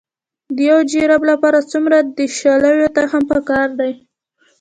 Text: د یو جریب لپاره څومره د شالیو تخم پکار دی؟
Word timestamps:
د 0.55 0.57
یو 0.69 0.79
جریب 0.91 1.21
لپاره 1.31 1.67
څومره 1.71 1.97
د 2.17 2.19
شالیو 2.37 2.93
تخم 2.97 3.21
پکار 3.31 3.67
دی؟ 3.79 3.91